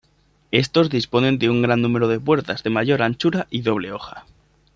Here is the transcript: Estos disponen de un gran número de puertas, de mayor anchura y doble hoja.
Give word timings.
Estos 0.49 0.89
disponen 0.89 1.37
de 1.37 1.51
un 1.51 1.61
gran 1.61 1.79
número 1.83 2.07
de 2.07 2.19
puertas, 2.19 2.63
de 2.63 2.71
mayor 2.71 3.03
anchura 3.03 3.45
y 3.51 3.61
doble 3.61 3.91
hoja. 3.91 4.25